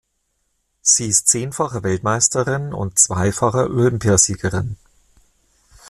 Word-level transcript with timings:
Sie 0.81 1.05
ist 1.05 1.27
zehnfache 1.27 1.83
Weltmeisterin 1.83 2.73
und 2.73 2.97
zweifache 2.97 3.65
Olympiasiegerin. 3.69 4.75